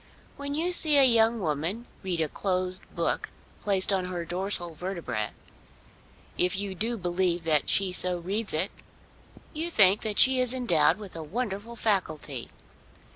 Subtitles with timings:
[0.35, 3.29] When you see a young woman read a closed book
[3.61, 5.29] placed on her dorsal vertebræ,
[6.39, 8.71] if you do believe that she so reads it,
[9.53, 12.49] you think that she is endowed with a wonderful faculty!